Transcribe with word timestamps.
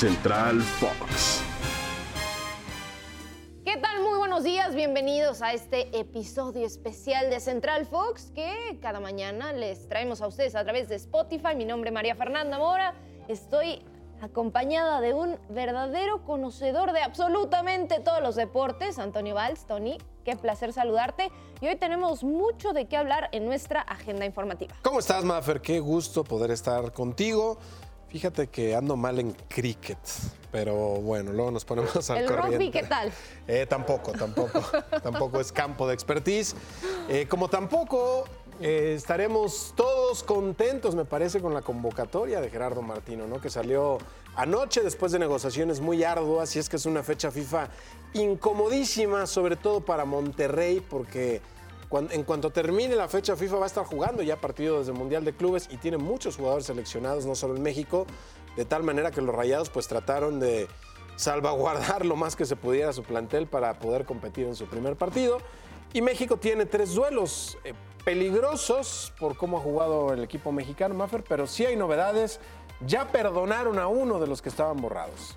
Central 0.00 0.62
Fox. 0.62 1.42
¿Qué 3.66 3.76
tal? 3.76 4.02
Muy 4.02 4.16
buenos 4.16 4.44
días, 4.44 4.74
bienvenidos 4.74 5.42
a 5.42 5.52
este 5.52 5.94
episodio 5.94 6.64
especial 6.64 7.28
de 7.28 7.38
Central 7.38 7.84
Fox 7.84 8.32
que 8.34 8.78
cada 8.80 8.98
mañana 9.00 9.52
les 9.52 9.90
traemos 9.90 10.22
a 10.22 10.26
ustedes 10.26 10.54
a 10.54 10.64
través 10.64 10.88
de 10.88 10.94
Spotify. 10.94 11.54
Mi 11.54 11.66
nombre 11.66 11.90
es 11.90 11.94
María 11.94 12.14
Fernanda 12.14 12.56
Mora, 12.56 12.94
estoy 13.28 13.84
acompañada 14.22 15.02
de 15.02 15.12
un 15.12 15.38
verdadero 15.50 16.24
conocedor 16.24 16.92
de 16.92 17.02
absolutamente 17.02 18.00
todos 18.00 18.22
los 18.22 18.36
deportes, 18.36 18.98
Antonio 18.98 19.34
Valls. 19.34 19.66
Tony, 19.66 19.98
qué 20.24 20.34
placer 20.34 20.72
saludarte. 20.72 21.30
Y 21.60 21.68
hoy 21.68 21.76
tenemos 21.76 22.24
mucho 22.24 22.72
de 22.72 22.86
qué 22.86 22.96
hablar 22.96 23.28
en 23.32 23.44
nuestra 23.44 23.82
agenda 23.82 24.24
informativa. 24.24 24.74
¿Cómo 24.82 24.98
estás, 24.98 25.24
Maffer? 25.24 25.60
Qué 25.60 25.78
gusto 25.78 26.24
poder 26.24 26.50
estar 26.52 26.90
contigo. 26.92 27.58
Fíjate 28.10 28.48
que 28.48 28.74
ando 28.74 28.96
mal 28.96 29.20
en 29.20 29.30
cricket, 29.48 29.98
pero 30.50 30.74
bueno, 30.74 31.32
luego 31.32 31.52
nos 31.52 31.64
ponemos 31.64 32.10
al 32.10 32.18
¿El 32.18 32.26
corriente. 32.26 32.56
rugby 32.56 32.70
qué 32.70 32.82
tal? 32.82 33.12
Eh, 33.46 33.66
tampoco, 33.66 34.12
tampoco, 34.12 34.60
tampoco 35.02 35.40
es 35.40 35.52
campo 35.52 35.86
de 35.86 35.94
expertise. 35.94 36.54
Eh, 37.08 37.26
como 37.28 37.48
tampoco 37.48 38.24
eh, 38.60 38.94
estaremos 38.96 39.72
todos 39.76 40.24
contentos, 40.24 40.94
me 40.96 41.04
parece, 41.04 41.40
con 41.40 41.54
la 41.54 41.62
convocatoria 41.62 42.40
de 42.40 42.50
Gerardo 42.50 42.82
Martino, 42.82 43.26
¿no? 43.28 43.40
Que 43.40 43.48
salió 43.48 43.98
anoche 44.34 44.82
después 44.82 45.12
de 45.12 45.20
negociaciones 45.20 45.80
muy 45.80 46.02
arduas 46.02 46.54
y 46.56 46.58
es 46.58 46.68
que 46.68 46.76
es 46.76 46.86
una 46.86 47.04
fecha 47.04 47.30
FIFA 47.30 47.68
incomodísima, 48.14 49.26
sobre 49.26 49.54
todo 49.54 49.80
para 49.80 50.04
Monterrey, 50.04 50.80
porque 50.80 51.40
en 51.92 52.22
cuanto 52.22 52.50
termine 52.50 52.94
la 52.94 53.08
fecha 53.08 53.34
FIFA 53.34 53.56
va 53.56 53.64
a 53.64 53.66
estar 53.66 53.84
jugando 53.84 54.22
ya 54.22 54.40
partidos 54.40 54.86
del 54.86 54.96
Mundial 54.96 55.24
de 55.24 55.34
Clubes 55.34 55.68
y 55.70 55.76
tiene 55.76 55.98
muchos 55.98 56.36
jugadores 56.36 56.66
seleccionados, 56.66 57.26
no 57.26 57.34
solo 57.34 57.56
en 57.56 57.62
México, 57.62 58.06
de 58.56 58.64
tal 58.64 58.84
manera 58.84 59.10
que 59.10 59.20
los 59.20 59.34
Rayados 59.34 59.70
pues 59.70 59.88
trataron 59.88 60.38
de 60.38 60.68
salvaguardar 61.16 62.06
lo 62.06 62.16
más 62.16 62.36
que 62.36 62.46
se 62.46 62.56
pudiera 62.56 62.92
su 62.92 63.02
plantel 63.02 63.46
para 63.46 63.78
poder 63.78 64.04
competir 64.04 64.46
en 64.46 64.54
su 64.54 64.66
primer 64.66 64.96
partido. 64.96 65.38
Y 65.92 66.02
México 66.02 66.36
tiene 66.36 66.66
tres 66.66 66.94
duelos 66.94 67.58
eh, 67.64 67.74
peligrosos 68.04 69.12
por 69.18 69.36
cómo 69.36 69.58
ha 69.58 69.60
jugado 69.60 70.12
el 70.12 70.22
equipo 70.22 70.52
mexicano, 70.52 70.94
Maffer, 70.94 71.24
pero 71.28 71.48
sí 71.48 71.66
hay 71.66 71.74
novedades. 71.74 72.38
Ya 72.86 73.08
perdonaron 73.08 73.80
a 73.80 73.88
uno 73.88 74.20
de 74.20 74.28
los 74.28 74.40
que 74.40 74.48
estaban 74.48 74.80
borrados. 74.80 75.36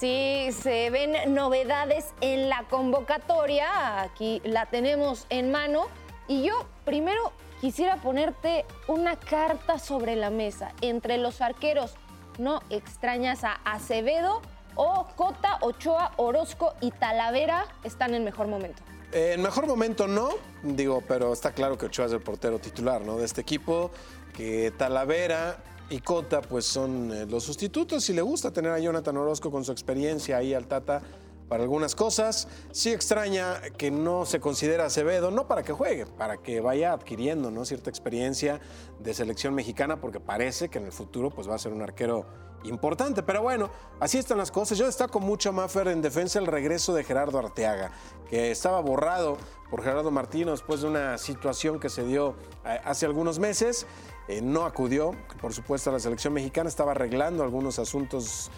Sí, 0.00 0.48
se 0.52 0.88
ven 0.88 1.34
novedades 1.34 2.06
en 2.22 2.48
la 2.48 2.64
convocatoria. 2.70 4.00
Aquí 4.00 4.40
la 4.44 4.64
tenemos 4.64 5.26
en 5.28 5.50
mano. 5.50 5.88
Y 6.26 6.42
yo 6.42 6.66
primero 6.86 7.32
quisiera 7.60 7.96
ponerte 7.96 8.64
una 8.88 9.16
carta 9.16 9.78
sobre 9.78 10.16
la 10.16 10.30
mesa. 10.30 10.72
Entre 10.80 11.18
los 11.18 11.42
arqueros, 11.42 11.96
¿no 12.38 12.62
extrañas 12.70 13.44
a 13.44 13.60
Acevedo 13.66 14.40
o 14.74 15.06
Cota, 15.16 15.58
Ochoa, 15.60 16.12
Orozco 16.16 16.72
y 16.80 16.92
Talavera 16.92 17.66
están 17.84 18.14
en 18.14 18.24
mejor 18.24 18.46
momento? 18.46 18.82
Eh, 19.12 19.32
En 19.34 19.42
mejor 19.42 19.66
momento 19.66 20.06
no, 20.06 20.30
digo, 20.62 21.02
pero 21.06 21.34
está 21.34 21.52
claro 21.52 21.76
que 21.76 21.84
Ochoa 21.86 22.06
es 22.06 22.12
el 22.12 22.22
portero 22.22 22.58
titular 22.58 23.02
¿no? 23.02 23.18
de 23.18 23.26
este 23.26 23.42
equipo, 23.42 23.90
que 24.32 24.72
Talavera 24.78 25.58
y 25.90 26.00
Cota 26.00 26.40
pues 26.40 26.64
son 26.64 27.12
eh, 27.12 27.26
los 27.26 27.44
sustitutos 27.44 28.08
y 28.08 28.12
le 28.14 28.22
gusta 28.22 28.52
tener 28.52 28.70
a 28.70 28.78
Jonathan 28.78 29.16
Orozco 29.16 29.50
con 29.50 29.64
su 29.64 29.72
experiencia 29.72 30.36
ahí 30.36 30.54
al 30.54 30.66
Tata 30.66 31.02
para 31.50 31.64
algunas 31.64 31.96
cosas. 31.96 32.46
Sí 32.70 32.92
extraña 32.92 33.60
que 33.76 33.90
no 33.90 34.24
se 34.24 34.38
considera 34.40 34.86
Acevedo, 34.86 35.32
no 35.32 35.48
para 35.48 35.64
que 35.64 35.72
juegue, 35.72 36.06
para 36.06 36.38
que 36.38 36.60
vaya 36.60 36.92
adquiriendo 36.92 37.50
¿no? 37.50 37.64
cierta 37.64 37.90
experiencia 37.90 38.60
de 39.00 39.12
selección 39.12 39.52
mexicana, 39.52 40.00
porque 40.00 40.20
parece 40.20 40.68
que 40.68 40.78
en 40.78 40.86
el 40.86 40.92
futuro 40.92 41.28
pues, 41.28 41.50
va 41.50 41.56
a 41.56 41.58
ser 41.58 41.72
un 41.72 41.82
arquero 41.82 42.24
importante. 42.62 43.24
Pero 43.24 43.42
bueno, 43.42 43.68
así 43.98 44.16
están 44.16 44.38
las 44.38 44.52
cosas. 44.52 44.78
Yo 44.78 44.86
destaco 44.86 45.18
mucho, 45.18 45.52
Maffer, 45.52 45.88
en 45.88 46.00
defensa 46.02 46.38
el 46.38 46.46
regreso 46.46 46.94
de 46.94 47.02
Gerardo 47.02 47.40
Arteaga, 47.40 47.90
que 48.28 48.52
estaba 48.52 48.80
borrado 48.80 49.36
por 49.70 49.82
Gerardo 49.82 50.12
Martino 50.12 50.52
después 50.52 50.82
de 50.82 50.88
una 50.88 51.18
situación 51.18 51.80
que 51.80 51.88
se 51.88 52.04
dio 52.04 52.36
eh, 52.64 52.80
hace 52.84 53.06
algunos 53.06 53.40
meses. 53.40 53.88
Eh, 54.28 54.40
no 54.40 54.66
acudió, 54.66 55.10
por 55.40 55.52
supuesto, 55.52 55.90
a 55.90 55.94
la 55.94 55.98
selección 55.98 56.32
mexicana, 56.32 56.68
estaba 56.68 56.92
arreglando 56.92 57.42
algunos 57.42 57.80
asuntos 57.80 58.52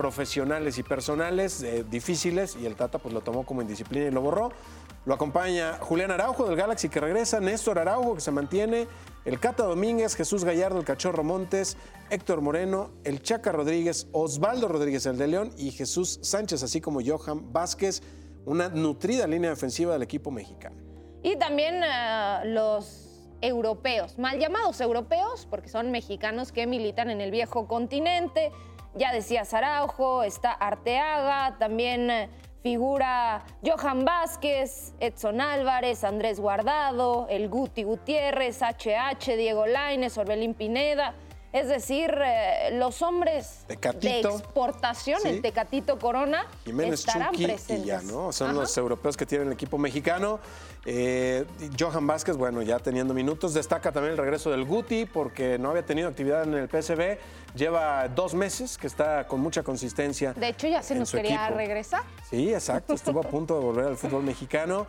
profesionales 0.00 0.78
y 0.78 0.82
personales 0.82 1.62
eh, 1.62 1.84
difíciles 1.84 2.56
y 2.58 2.64
el 2.64 2.74
Tata 2.74 2.96
pues 2.96 3.12
lo 3.12 3.20
tomó 3.20 3.44
como 3.44 3.60
indisciplina 3.60 4.06
y 4.06 4.10
lo 4.10 4.22
borró. 4.22 4.50
Lo 5.04 5.12
acompaña 5.12 5.74
Julián 5.78 6.10
Araujo 6.10 6.46
del 6.46 6.56
Galaxy 6.56 6.88
que 6.88 7.00
regresa, 7.00 7.38
Néstor 7.38 7.78
Araujo 7.78 8.14
que 8.14 8.22
se 8.22 8.30
mantiene, 8.30 8.88
el 9.26 9.38
Cata 9.38 9.64
Domínguez, 9.64 10.16
Jesús 10.16 10.42
Gallardo, 10.42 10.78
el 10.78 10.86
Cachorro 10.86 11.22
Montes, 11.22 11.76
Héctor 12.08 12.40
Moreno, 12.40 12.92
el 13.04 13.20
Chaca 13.20 13.52
Rodríguez, 13.52 14.08
Osvaldo 14.12 14.68
Rodríguez 14.68 15.04
el 15.04 15.18
de 15.18 15.26
León 15.26 15.52
y 15.58 15.70
Jesús 15.70 16.18
Sánchez, 16.22 16.62
así 16.62 16.80
como 16.80 17.00
Johan 17.04 17.52
Vázquez, 17.52 18.02
una 18.46 18.70
nutrida 18.70 19.26
línea 19.26 19.50
defensiva 19.50 19.92
del 19.92 20.02
equipo 20.02 20.30
mexicano. 20.30 20.76
Y 21.22 21.36
también 21.36 21.82
eh, 21.84 22.40
los 22.46 23.28
europeos, 23.42 24.18
mal 24.18 24.38
llamados 24.38 24.80
europeos, 24.80 25.46
porque 25.50 25.68
son 25.68 25.90
mexicanos 25.90 26.52
que 26.52 26.66
militan 26.66 27.10
en 27.10 27.20
el 27.20 27.30
viejo 27.30 27.68
continente. 27.68 28.50
Ya 28.94 29.12
decía 29.12 29.42
Araujo, 29.50 30.24
está 30.24 30.52
Arteaga, 30.52 31.56
también 31.58 32.10
eh, 32.10 32.28
figura 32.62 33.44
Johan 33.64 34.04
Vázquez, 34.04 34.94
Edson 34.98 35.40
Álvarez, 35.40 36.02
Andrés 36.02 36.40
Guardado, 36.40 37.26
el 37.30 37.48
Guti 37.48 37.84
Gutiérrez, 37.84 38.60
HH, 38.62 39.36
Diego 39.36 39.66
Laines, 39.66 40.18
Orbelín 40.18 40.54
Pineda. 40.54 41.14
Es 41.52 41.66
decir, 41.66 42.14
eh, 42.24 42.70
los 42.74 43.02
hombres 43.02 43.64
Tecatito. 43.66 44.28
de 44.28 44.34
exportación, 44.36 45.20
Sí. 45.20 45.28
el 45.28 45.42
Tecatito 45.42 45.98
Corona, 45.98 46.46
Jiménez 46.64 47.00
estarán 47.00 47.32
Chucky 47.32 47.44
presentes. 47.46 47.84
y 47.84 47.88
ya, 47.88 48.02
¿no? 48.02 48.32
Son 48.32 48.50
Ajá. 48.50 48.60
los 48.60 48.76
europeos 48.78 49.16
que 49.16 49.26
tienen 49.26 49.48
el 49.48 49.54
equipo 49.54 49.76
mexicano. 49.76 50.38
Eh, 50.86 51.44
Johan 51.78 52.06
Vázquez, 52.06 52.36
bueno, 52.36 52.62
ya 52.62 52.78
teniendo 52.78 53.14
minutos. 53.14 53.52
Destaca 53.52 53.90
también 53.90 54.12
el 54.12 54.18
regreso 54.18 54.50
del 54.50 54.64
Guti 54.64 55.06
porque 55.06 55.58
no 55.58 55.70
había 55.70 55.84
tenido 55.84 56.08
actividad 56.08 56.44
en 56.44 56.54
el 56.54 56.68
PSV. 56.68 57.18
Lleva 57.56 58.06
dos 58.08 58.32
meses 58.34 58.78
que 58.78 58.86
está 58.86 59.26
con 59.26 59.40
mucha 59.40 59.64
consistencia. 59.64 60.32
De 60.34 60.48
hecho, 60.48 60.68
ya 60.68 60.82
se 60.84 60.94
nos 60.94 61.10
quería 61.10 61.42
equipo. 61.46 61.58
regresar. 61.58 62.02
Sí, 62.30 62.54
exacto. 62.54 62.94
Estuvo 62.94 63.18
a 63.20 63.24
punto 63.24 63.58
de 63.58 63.64
volver 63.64 63.86
al 63.86 63.96
fútbol 63.96 64.22
mexicano. 64.22 64.86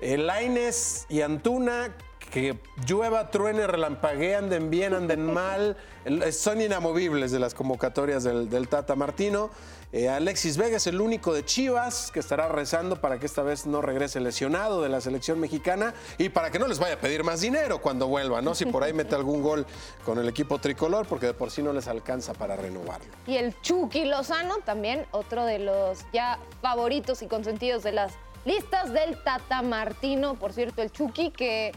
El 0.00 0.26
Laines 0.26 1.06
y 1.08 1.20
Antuna, 1.20 1.94
que 2.30 2.56
llueva, 2.86 3.30
truene, 3.30 3.66
relampaguee, 3.66 4.36
anden 4.36 4.70
bien, 4.70 4.94
anden 4.94 5.32
mal, 5.34 5.76
el- 6.04 6.32
son 6.32 6.60
inamovibles 6.60 7.32
de 7.32 7.38
las 7.38 7.54
convocatorias 7.54 8.24
del, 8.24 8.48
del 8.48 8.68
Tata 8.68 8.94
Martino. 8.96 9.50
Eh, 9.92 10.08
Alexis 10.08 10.56
Vega 10.56 10.76
es 10.76 10.86
el 10.86 11.00
único 11.00 11.34
de 11.34 11.44
Chivas 11.44 12.12
que 12.12 12.20
estará 12.20 12.46
rezando 12.48 13.00
para 13.00 13.18
que 13.18 13.26
esta 13.26 13.42
vez 13.42 13.66
no 13.66 13.82
regrese 13.82 14.20
lesionado 14.20 14.82
de 14.82 14.88
la 14.88 15.00
selección 15.00 15.40
mexicana 15.40 15.94
y 16.16 16.28
para 16.28 16.52
que 16.52 16.60
no 16.60 16.68
les 16.68 16.78
vaya 16.78 16.94
a 16.94 16.98
pedir 17.00 17.24
más 17.24 17.40
dinero 17.40 17.80
cuando 17.80 18.06
vuelva, 18.06 18.40
¿no? 18.40 18.54
Si 18.54 18.66
por 18.66 18.84
ahí 18.84 18.92
mete 18.92 19.16
algún 19.16 19.42
gol 19.42 19.66
con 20.04 20.18
el 20.18 20.28
equipo 20.28 20.58
tricolor, 20.60 21.06
porque 21.08 21.26
de 21.26 21.34
por 21.34 21.50
sí 21.50 21.60
no 21.60 21.72
les 21.72 21.88
alcanza 21.88 22.34
para 22.34 22.54
renovarlo. 22.54 23.06
Y 23.26 23.34
el 23.36 23.60
Chucky 23.62 24.04
Lozano, 24.04 24.58
también 24.64 25.06
otro 25.10 25.44
de 25.44 25.58
los 25.58 25.98
ya 26.12 26.38
favoritos 26.62 27.20
y 27.22 27.26
consentidos 27.26 27.82
de 27.82 27.90
las 27.90 28.12
listas 28.44 28.92
del 28.92 29.20
Tata 29.24 29.60
Martino. 29.62 30.34
Por 30.36 30.52
cierto, 30.52 30.82
el 30.82 30.92
Chucky 30.92 31.32
que 31.32 31.72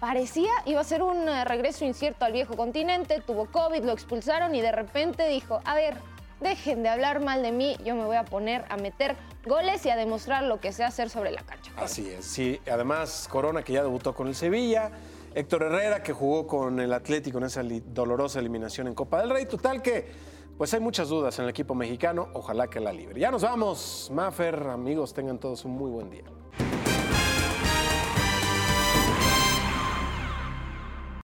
parecía 0.00 0.50
iba 0.64 0.80
a 0.80 0.84
ser 0.84 1.02
un 1.02 1.28
eh, 1.28 1.44
regreso 1.44 1.84
incierto 1.84 2.24
al 2.24 2.32
viejo 2.32 2.56
continente, 2.56 3.20
tuvo 3.20 3.46
COVID, 3.46 3.84
lo 3.84 3.92
expulsaron 3.92 4.54
y 4.54 4.60
de 4.60 4.72
repente 4.72 5.28
dijo, 5.28 5.60
a 5.64 5.74
ver, 5.74 5.96
dejen 6.40 6.82
de 6.82 6.88
hablar 6.88 7.20
mal 7.20 7.42
de 7.42 7.52
mí, 7.52 7.76
yo 7.84 7.94
me 7.94 8.04
voy 8.04 8.16
a 8.16 8.24
poner 8.24 8.64
a 8.68 8.76
meter 8.76 9.16
goles 9.46 9.84
y 9.86 9.90
a 9.90 9.96
demostrar 9.96 10.42
lo 10.42 10.60
que 10.60 10.72
sé 10.72 10.84
hacer 10.84 11.08
sobre 11.08 11.30
la 11.30 11.42
cancha. 11.42 11.72
Así 11.76 12.08
es, 12.10 12.24
sí. 12.24 12.60
Además, 12.70 13.28
Corona, 13.30 13.62
que 13.62 13.72
ya 13.72 13.82
debutó 13.82 14.14
con 14.14 14.28
el 14.28 14.34
Sevilla. 14.34 14.90
Héctor 15.34 15.64
Herrera, 15.64 16.02
que 16.02 16.14
jugó 16.14 16.46
con 16.46 16.80
el 16.80 16.92
Atlético 16.94 17.36
en 17.38 17.44
esa 17.44 17.62
dolorosa 17.62 18.38
eliminación 18.38 18.86
en 18.86 18.94
Copa 18.94 19.20
del 19.20 19.28
Rey. 19.28 19.44
Total 19.44 19.82
que, 19.82 20.10
pues 20.56 20.72
hay 20.72 20.80
muchas 20.80 21.10
dudas 21.10 21.38
en 21.38 21.44
el 21.44 21.50
equipo 21.50 21.74
mexicano. 21.74 22.28
Ojalá 22.32 22.68
que 22.68 22.80
la 22.80 22.90
libre. 22.90 23.20
Ya 23.20 23.30
nos 23.30 23.42
vamos. 23.42 24.10
Maffer, 24.14 24.66
amigos, 24.68 25.12
tengan 25.12 25.38
todos 25.38 25.66
un 25.66 25.72
muy 25.72 25.90
buen 25.90 26.08
día. 26.08 26.24